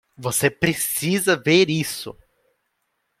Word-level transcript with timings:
Você 0.17 0.49
precisa 0.49 1.37
ver 1.37 1.69
isso. 1.69 2.17